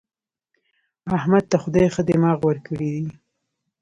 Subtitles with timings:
[1.17, 3.07] احمد ته خدای ښه دماغ ورکړی دی.